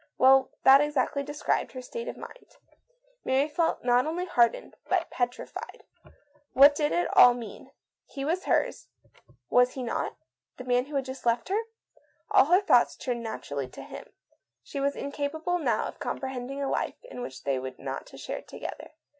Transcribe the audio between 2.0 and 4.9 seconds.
of mind. Mary felt not only hardened,